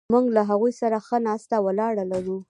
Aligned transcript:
موږ 0.13 0.25
له 0.35 0.41
هغوی 0.49 0.73
سره 0.81 0.97
ښه 1.07 1.17
ناسته 1.27 1.55
ولاړه 1.65 2.03
لرو. 2.11 2.37